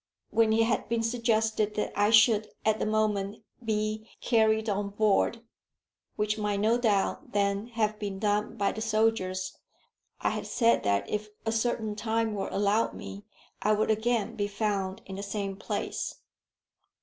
When 0.31 0.51
it 0.51 0.63
had 0.63 0.89
been 0.89 1.03
suggested 1.03 1.75
that 1.75 1.93
I 1.95 2.09
should 2.09 2.47
at 2.65 2.79
the 2.79 2.87
moment 2.87 3.43
be 3.63 4.09
carried 4.19 4.67
on 4.67 4.89
board, 4.89 5.43
which 6.15 6.39
might 6.39 6.57
no 6.59 6.79
doubt 6.79 7.33
then 7.33 7.67
have 7.77 7.99
been 7.99 8.17
done 8.17 8.57
by 8.57 8.71
the 8.71 8.81
soldiers, 8.81 9.55
I 10.19 10.31
had 10.31 10.47
said 10.47 10.81
that 10.85 11.07
if 11.07 11.29
a 11.45 11.51
certain 11.51 11.95
time 11.95 12.33
were 12.33 12.49
allowed 12.49 12.95
me 12.95 13.25
I 13.61 13.73
would 13.73 13.91
again 13.91 14.35
be 14.35 14.47
found 14.47 15.03
in 15.05 15.17
the 15.17 15.21
same 15.21 15.55
place. 15.55 16.15